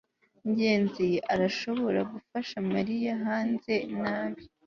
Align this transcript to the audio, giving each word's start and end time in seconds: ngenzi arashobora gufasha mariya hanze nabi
ngenzi 0.49 1.07
arashobora 1.33 1.99
gufasha 2.13 2.55
mariya 2.73 3.11
hanze 3.25 3.73
nabi 3.99 4.43